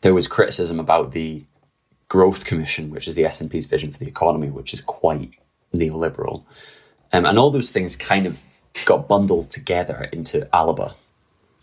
[0.00, 1.44] there was criticism about the
[2.08, 5.32] Growth Commission, which is the SNP's vision for the economy, which is quite
[5.74, 6.44] neoliberal.
[7.12, 8.38] Um, and all those things kind of
[8.84, 10.94] got bundled together into Alba.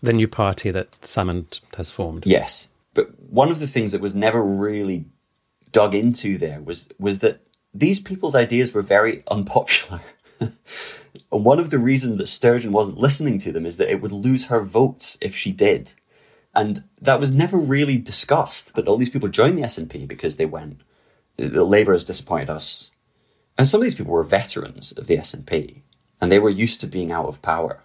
[0.04, 2.26] The new party that Salmond has formed.
[2.26, 2.70] Yes.
[2.92, 5.06] But one of the things that was never really
[5.72, 7.40] dug into there was was that
[7.72, 10.02] these people's ideas were very unpopular.
[10.40, 10.54] and
[11.30, 14.46] one of the reasons that Sturgeon wasn't listening to them is that it would lose
[14.46, 15.94] her votes if she did.
[16.54, 18.72] And that was never really discussed.
[18.74, 20.82] But all these people joined the SNP because they went,
[21.36, 22.90] the Labour has disappointed us.
[23.58, 25.80] And some of these people were veterans of the SNP
[26.20, 27.82] and they were used to being out of power.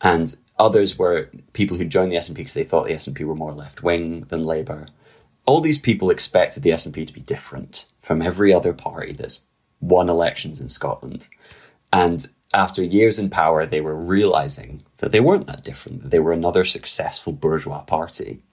[0.00, 3.52] And others were people who joined the SNP because they thought the SNP were more
[3.52, 4.86] left wing than Labour.
[5.44, 9.40] All these people expected the SNP to be different from every other party that's
[9.80, 11.26] won elections in Scotland.
[11.92, 16.20] And after years in power, they were realizing that they weren't that different, that they
[16.20, 18.44] were another successful bourgeois party.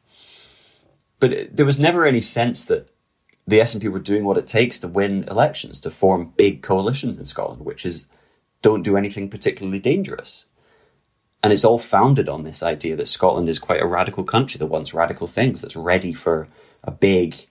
[1.20, 2.90] But it, there was never any sense that
[3.46, 7.26] the SNP were doing what it takes to win elections, to form big coalitions in
[7.26, 8.08] Scotland, which is
[8.62, 10.46] don't do anything particularly dangerous.
[11.42, 14.68] And it's all founded on this idea that Scotland is quite a radical country that
[14.68, 16.48] wants radical things, that's ready for
[16.84, 17.48] a big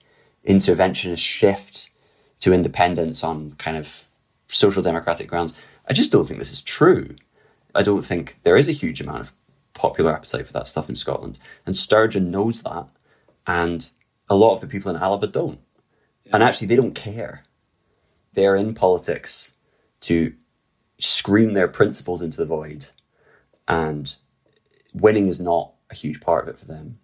[0.47, 1.89] interventionist shift
[2.39, 4.07] to independence on kind of
[4.47, 5.65] social democratic grounds.
[5.87, 7.15] I just don't think this is true.
[7.73, 9.33] I don't think there is a huge amount of
[9.73, 11.39] popular appetite for that stuff in Scotland.
[11.65, 12.87] And Sturgeon knows that.
[13.47, 13.89] And
[14.29, 15.59] a lot of the people in Alba don't.
[16.31, 17.43] And actually, they don't care.
[18.33, 19.53] They're in politics
[20.01, 20.33] to
[20.99, 22.87] scream their principles into the void.
[23.69, 24.13] And
[24.93, 26.99] winning is not a huge part of it for them.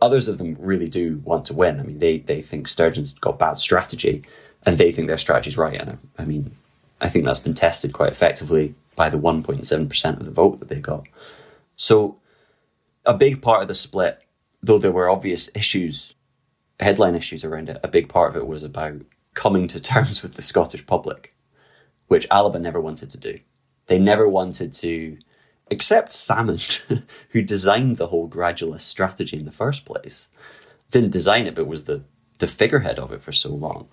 [0.00, 1.78] Others of them really do want to win.
[1.78, 4.24] I mean, they, they think Sturgeon's got bad strategy
[4.64, 5.80] and they think their strategy's right.
[5.80, 6.50] And I, I mean,
[7.00, 10.80] I think that's been tested quite effectively by the 1.7% of the vote that they
[10.80, 11.04] got.
[11.76, 12.18] So,
[13.04, 14.18] a big part of the split,
[14.62, 16.14] though there were obvious issues,
[16.80, 19.02] headline issues around it, a big part of it was about
[19.34, 21.34] coming to terms with the Scottish public,
[22.08, 23.38] which Alba never wanted to do.
[23.86, 25.18] They never wanted to
[25.70, 30.28] accept Salmond, who designed the whole gradualist strategy in the first place.
[30.90, 32.02] didn't design it, but was the
[32.38, 33.88] the figurehead of it for so long.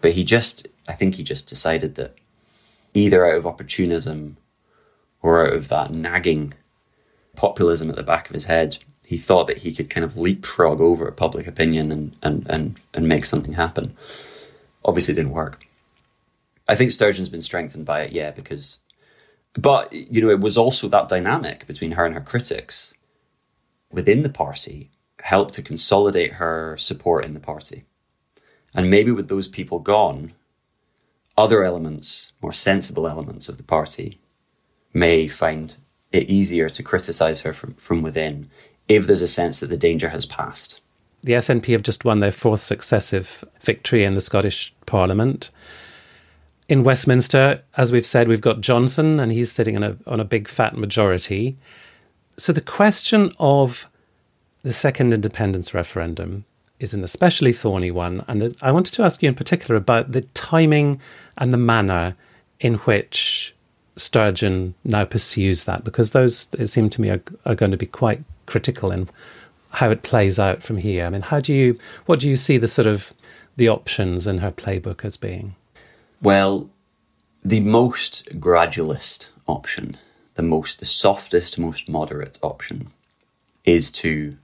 [0.00, 2.14] But he just, I think he just decided that
[2.94, 4.36] either out of opportunism
[5.22, 6.54] or out of that nagging
[7.36, 10.80] populism at the back of his head, he thought that he could kind of leapfrog
[10.80, 13.96] over public opinion and, and, and, and make something happen.
[14.84, 15.64] Obviously, didn't work.
[16.68, 18.78] I think Sturgeon's been strengthened by it, yeah, because,
[19.54, 22.94] but, you know, it was also that dynamic between her and her critics
[23.90, 27.84] within the party helped to consolidate her support in the party.
[28.74, 30.32] And maybe with those people gone,
[31.36, 34.20] other elements, more sensible elements of the party,
[34.92, 35.76] may find
[36.12, 38.50] it easier to criticise her from, from within
[38.88, 40.80] if there's a sense that the danger has passed.
[41.22, 45.50] The SNP have just won their fourth successive victory in the Scottish Parliament.
[46.68, 50.24] In Westminster, as we've said, we've got Johnson, and he's sitting on a on a
[50.24, 51.56] big fat majority.
[52.36, 53.88] So the question of
[54.62, 56.44] the second independence referendum
[56.78, 60.20] is an especially thorny one, and I wanted to ask you in particular about the
[60.20, 61.00] timing
[61.38, 62.14] and the manner
[62.60, 63.54] in which
[63.96, 67.86] Sturgeon now pursues that, because those it seem to me are, are going to be
[67.86, 69.08] quite critical in
[69.70, 71.06] how it plays out from here.
[71.06, 73.14] I mean, how do you what do you see the sort of
[73.56, 75.54] the options in her playbook as being?
[76.20, 76.70] Well,
[77.44, 79.96] the most gradualist option,
[80.34, 82.90] the most the softest, most moderate option,
[83.64, 84.36] is to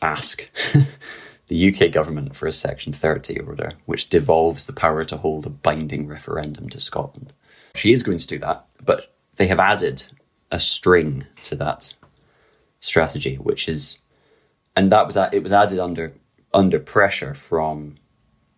[0.00, 0.48] ask
[1.48, 5.50] the UK government for a Section 30 order, which devolves the power to hold a
[5.50, 7.32] binding referendum to Scotland.
[7.74, 10.06] She is going to do that, but they have added
[10.52, 11.94] a string to that
[12.78, 13.98] strategy, which is,
[14.76, 16.14] and that was it was added under
[16.54, 17.96] under pressure from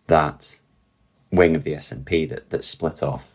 [0.07, 0.57] that
[1.33, 3.33] wing of the SNP that that split off,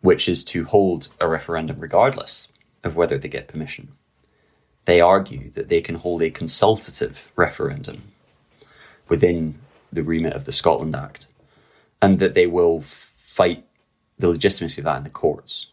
[0.00, 2.48] which is to hold a referendum regardless
[2.82, 3.92] of whether they get permission.
[4.84, 8.02] They argue that they can hold a consultative referendum
[9.08, 9.60] within
[9.92, 11.28] the remit of the Scotland Act,
[12.00, 13.64] and that they will fight
[14.18, 15.68] the legitimacy of that in the courts.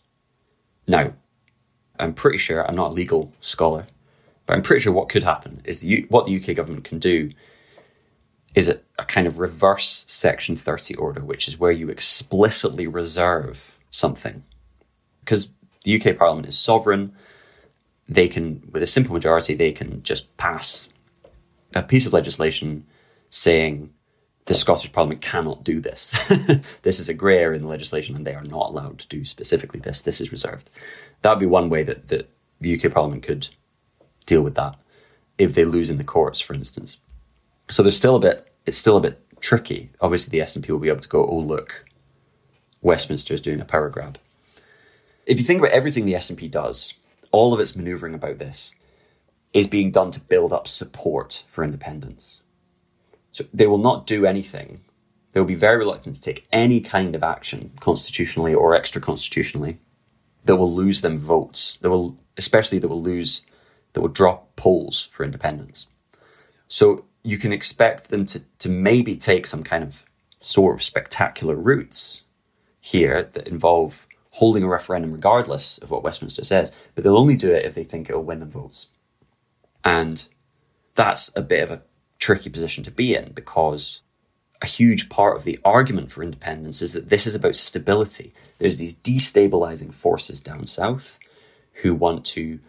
[0.88, 1.14] Now,
[2.00, 3.86] I'm pretty sure I'm not a legal scholar,
[4.46, 7.32] but I'm pretty sure what could happen is the, what the UK government can do
[8.56, 13.78] is a, a kind of reverse Section 30 order, which is where you explicitly reserve
[13.92, 14.44] something.
[15.22, 15.52] Because
[15.84, 17.14] the UK Parliament is sovereign,
[18.08, 20.90] they can, with a simple majority, they can just pass
[21.76, 22.86] a piece of legislation
[23.30, 23.92] saying
[24.46, 26.12] the Scottish Parliament cannot do this.
[26.82, 29.24] this is a grey area in the legislation, and they are not allowed to do
[29.24, 30.02] specifically this.
[30.02, 30.72] This is reserved.
[31.22, 33.50] That would be one way that, that the UK Parliament could
[34.26, 34.76] deal with that
[35.38, 36.98] if they lose in the courts, for instance.
[37.70, 38.52] So there's still a bit.
[38.66, 39.92] It's still a bit tricky.
[40.02, 41.86] Obviously, the SNP will be able to go, "Oh, look,
[42.82, 44.20] Westminster is doing a power grab."
[45.26, 46.94] If you think about everything the SNP does,
[47.32, 48.74] all of its manoeuvring about this
[49.54, 52.40] is being done to build up support for independence.
[53.32, 54.82] So they will not do anything.
[55.32, 59.80] They will be very reluctant to take any kind of action, constitutionally or extra constitutionally,
[60.46, 61.78] that will lose them votes.
[61.82, 63.44] That will, especially that will lose,
[63.94, 65.88] that will drop polls for independence.
[66.68, 70.06] So you can expect them to, to maybe take some kind of
[70.42, 72.24] sort of spectacular routes
[72.80, 77.54] here that involve holding a referendum regardless of what Westminster says, but they'll only do
[77.54, 78.90] it if they think it will win them votes.
[79.84, 80.28] And
[80.96, 81.82] that's a bit of a
[82.20, 84.02] tricky position to be in because
[84.62, 88.34] a huge part of the argument for independence is that this is about stability.
[88.58, 91.18] There's these destabilizing forces down south
[91.82, 92.60] who want to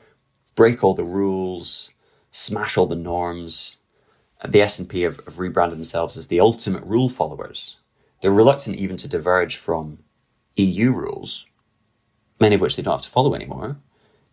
[0.55, 1.91] break all the rules,
[2.31, 3.77] smash all the norms.
[4.45, 7.77] The SNP have, have rebranded themselves as the ultimate rule followers.
[8.21, 9.99] They're reluctant even to diverge from
[10.57, 11.47] EU rules,
[12.39, 13.79] many of which they don't have to follow anymore,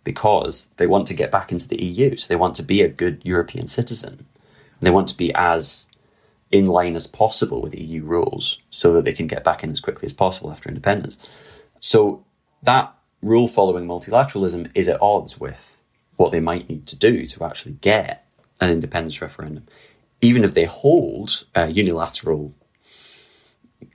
[0.03, 2.15] because they want to get back into the EU.
[2.15, 4.25] So they want to be a good European citizen.
[4.79, 5.87] And they want to be as
[6.51, 9.81] in line as possible with EU rules so that they can get back in as
[9.81, 11.17] quickly as possible after independence.
[11.79, 12.25] So
[12.63, 15.75] that rule following multilateralism is at odds with
[16.15, 18.25] what they might need to do to actually get
[18.59, 19.65] an independence referendum.
[20.21, 22.53] Even if they hold a unilateral,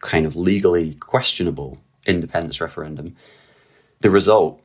[0.01, 3.17] kind of legally questionable independence referendum,
[4.01, 4.61] the result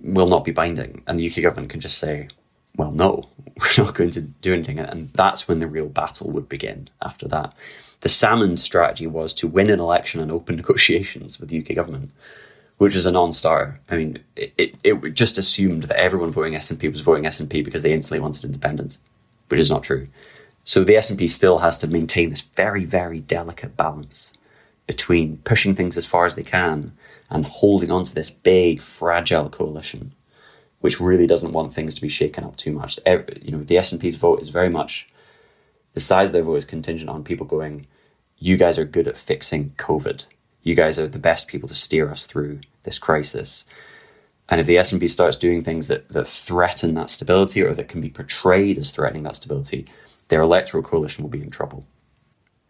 [0.00, 1.02] will not be binding.
[1.06, 2.28] And the UK government can just say,
[2.76, 4.78] well, no, we're not going to do anything.
[4.78, 7.52] And that's when the real battle would begin after that.
[8.00, 12.12] The Salmond strategy was to win an election and open negotiations with the UK government,
[12.78, 13.80] which was a non starter.
[13.90, 17.82] I mean, it, it, it just assumed that everyone voting SNP was voting SNP because
[17.82, 19.00] they instantly wanted independence,
[19.48, 20.08] which is not true.
[20.68, 24.34] So the SNP still has to maintain this very, very delicate balance
[24.86, 26.92] between pushing things as far as they can
[27.30, 30.12] and holding on to this big, fragile coalition
[30.80, 32.98] which really doesn't want things to be shaken up too much.
[33.06, 35.08] You know, the SNP's vote is very much
[35.94, 37.86] the size of their vote is contingent on people going,
[38.36, 40.26] you guys are good at fixing COVID.
[40.62, 43.64] You guys are the best people to steer us through this crisis.
[44.50, 48.02] And if the SNP starts doing things that, that threaten that stability or that can
[48.02, 49.88] be portrayed as threatening that stability,
[50.28, 51.86] their electoral coalition will be in trouble.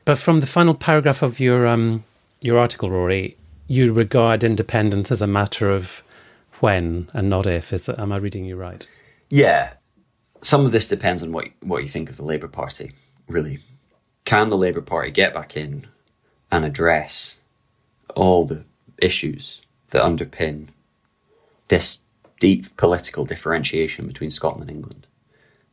[0.05, 2.05] But from the final paragraph of your um,
[2.41, 3.37] your article, Rory,
[3.67, 6.03] you regard independence as a matter of
[6.61, 7.73] when and not if.
[7.73, 8.87] Is am I reading you right?
[9.29, 9.75] Yeah,
[10.41, 12.93] some of this depends on what what you think of the Labour Party.
[13.29, 13.61] Really,
[14.25, 15.87] can the Labour Party get back in
[16.51, 17.41] and address
[18.15, 18.65] all the
[19.03, 20.69] issues that underpin
[21.69, 21.99] this
[22.41, 25.07] deep political differentiation between Scotland and England?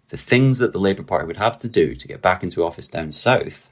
[0.09, 2.87] The things that the Labour Party would have to do to get back into office
[2.87, 3.69] down south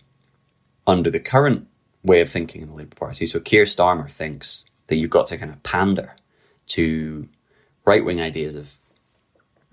[0.88, 1.68] under the current
[2.04, 3.28] way of thinking in the Labour Party.
[3.28, 6.16] So Keir Starmer thinks that you've got to kind of pander
[6.68, 7.30] to
[7.86, 8.76] right wing ideas of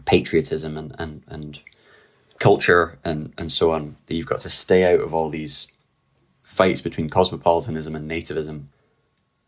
[0.05, 1.61] patriotism and, and, and
[2.39, 5.69] culture and, and so on, that you've got to stay out of all these
[6.43, 8.65] fights between cosmopolitanism and nativism.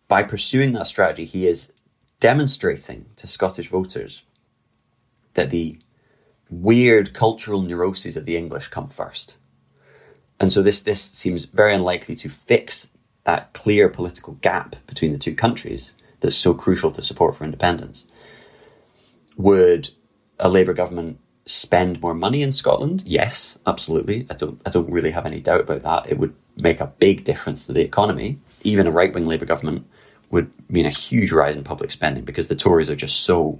[0.08, 1.72] By pursuing that strategy, he is
[2.20, 4.22] demonstrating to Scottish voters
[5.34, 5.78] that the
[6.52, 9.36] weird cultural neuroses of the English come first.
[10.38, 12.90] And so this this seems very unlikely to fix
[13.24, 18.06] that clear political gap between the two countries that's so crucial to support for independence.
[19.36, 19.90] Would
[20.38, 23.02] a Labour government spend more money in Scotland?
[23.06, 24.26] Yes, absolutely.
[24.28, 26.10] I don't I don't really have any doubt about that.
[26.10, 28.40] It would make a big difference to the economy.
[28.62, 29.86] Even a right wing Labour government
[30.30, 33.58] would mean a huge rise in public spending because the Tories are just so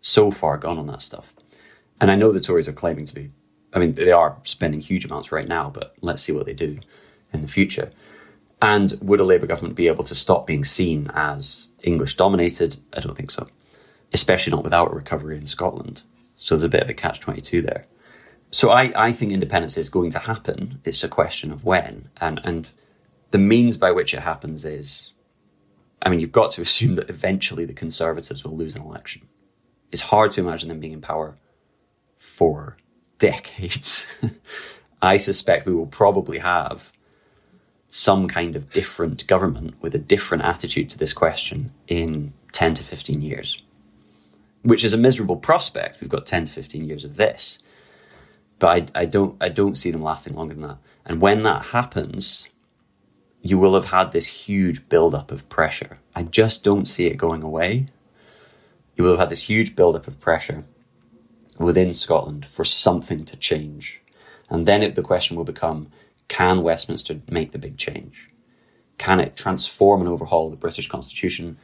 [0.00, 1.35] so far gone on that stuff.
[2.00, 3.30] And I know the Tories are claiming to be
[3.72, 6.78] I mean they are spending huge amounts right now, but let's see what they do
[7.32, 7.92] in the future.
[8.62, 12.78] And would a Labour government be able to stop being seen as English dominated?
[12.94, 13.46] I don't think so.
[14.14, 16.02] Especially not without a recovery in Scotland.
[16.36, 17.86] So there's a bit of a catch 22 there.
[18.50, 20.80] So I, I think independence is going to happen.
[20.84, 22.08] It's a question of when.
[22.18, 22.70] And, and
[23.30, 25.12] the means by which it happens is,
[26.00, 29.28] I mean, you've got to assume that eventually the Conservatives will lose an election.
[29.92, 31.36] It's hard to imagine them being in power
[32.26, 32.76] for
[33.18, 34.06] decades.
[35.02, 36.92] I suspect we will probably have
[37.88, 42.84] some kind of different government with a different attitude to this question in 10 to
[42.84, 43.62] 15 years
[44.66, 46.00] which is a miserable prospect.
[46.00, 47.60] We've got 10 to 15 years of this.
[48.58, 50.78] But I, I don't I don't see them lasting longer than that.
[51.04, 52.48] And when that happens,
[53.42, 55.98] you will have had this huge build-up of pressure.
[56.16, 57.86] I just don't see it going away.
[58.96, 60.64] You will have had this huge build-up of pressure
[61.58, 64.00] within Scotland for something to change.
[64.48, 65.88] And then it, the question will become,
[66.28, 68.30] can Westminster make the big change?
[68.98, 71.58] Can it transform and overhaul the British Constitution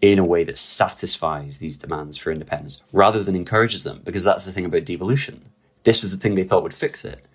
[0.00, 4.00] in a way that satisfies these demands for independence rather than encourages them?
[4.04, 5.50] Because that's the thing about devolution.
[5.84, 7.26] This was the thing they thought would fix it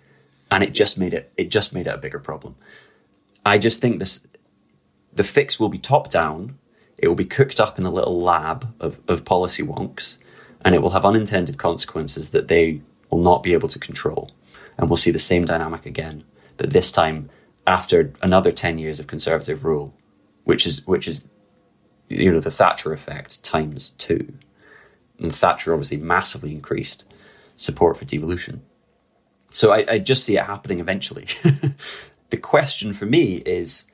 [0.50, 2.54] and it just made it it just made it a bigger problem.
[3.44, 4.26] I just think this
[5.12, 6.58] the fix will be top down
[6.98, 10.18] it will be cooked up in a little lab of, of policy wonks
[10.64, 14.30] and it will have unintended consequences that they will not be able to control
[14.78, 16.24] and we'll see the same dynamic again
[16.56, 17.28] but this time
[17.66, 19.94] after another 10 years of conservative rule
[20.44, 21.28] which is which is
[22.08, 24.34] you know, the Thatcher effect times two.
[25.18, 27.04] And Thatcher obviously massively increased
[27.56, 28.62] support for devolution.
[29.50, 31.26] So I, I just see it happening eventually.
[32.30, 33.86] the question for me is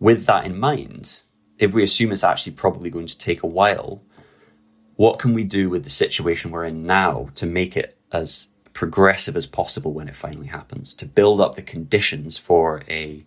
[0.00, 1.22] with that in mind,
[1.58, 4.02] if we assume it's actually probably going to take a while,
[4.98, 9.36] what can we do with the situation we're in now to make it as progressive
[9.36, 13.24] as possible when it finally happens, to build up the conditions for a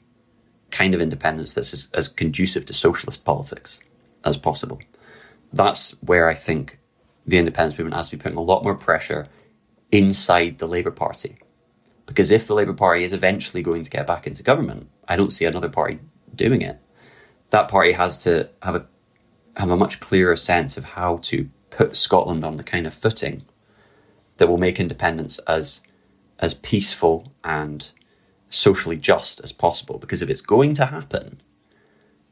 [0.70, 3.80] kind of independence that's as, as conducive to socialist politics?
[4.24, 4.80] as possible.
[5.52, 6.80] That's where I think
[7.26, 9.28] the independence movement has to be putting a lot more pressure
[9.92, 11.38] inside the Labour Party.
[12.06, 15.32] Because if the Labour Party is eventually going to get back into government, I don't
[15.32, 16.00] see another party
[16.36, 16.80] doing it.
[17.52, 18.86] That party has to have a
[19.58, 23.42] have a much clearer sense of how to put Scotland on the kind of footing
[24.38, 25.82] that will make independence as
[26.38, 27.92] as peaceful and
[28.50, 29.98] socially just as possible.
[29.98, 31.42] Because if it's going to happen,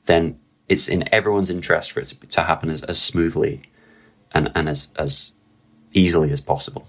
[0.06, 3.62] then it's in everyone's interest for it to happen as, as smoothly
[4.32, 5.32] and, and as, as
[5.94, 6.88] easily as possible.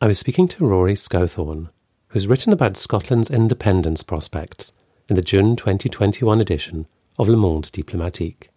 [0.00, 1.70] I was speaking to Rory Scothorne,
[2.08, 4.72] who's written about Scotland's independence prospects
[5.08, 6.86] in the June 2021 edition
[7.18, 8.50] of Le Monde Diplomatique.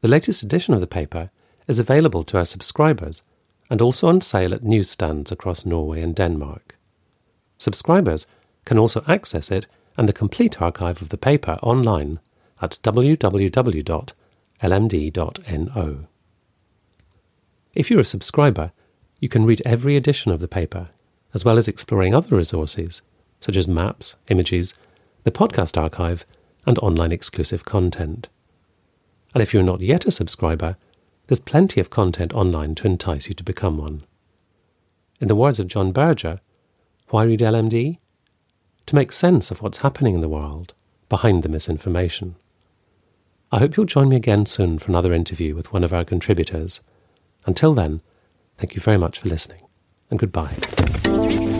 [0.00, 1.30] The latest edition of the paper
[1.66, 3.22] is available to our subscribers
[3.70, 6.76] and also on sale at newsstands across Norway and Denmark.
[7.58, 8.26] Subscribers
[8.64, 12.20] can also access it and the complete archive of the paper online
[12.60, 14.18] at www.lmd.no.
[17.74, 18.72] If you're a subscriber,
[19.20, 20.90] you can read every edition of the paper
[21.34, 23.02] as well as exploring other resources,
[23.40, 24.74] such as maps, images,
[25.24, 26.24] the podcast archive,
[26.64, 28.28] and online exclusive content.
[29.34, 30.76] And if you're not yet a subscriber,
[31.26, 34.04] there's plenty of content online to entice you to become one.
[35.20, 36.40] In the words of John Berger,
[37.08, 37.98] why read LMD?
[38.86, 40.74] To make sense of what's happening in the world
[41.08, 42.36] behind the misinformation.
[43.52, 46.80] I hope you'll join me again soon for another interview with one of our contributors.
[47.46, 48.02] Until then,
[48.58, 49.62] thank you very much for listening,
[50.10, 51.53] and goodbye.